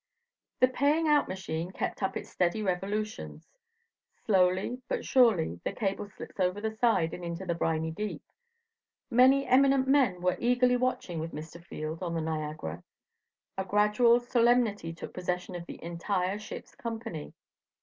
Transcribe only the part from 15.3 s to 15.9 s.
of the